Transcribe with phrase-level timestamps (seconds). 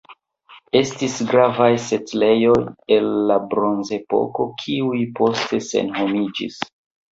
[0.77, 2.55] Estis gravaj setlejoj
[2.97, 6.61] el la Bronzepoko, kiuj poste senhomiĝis.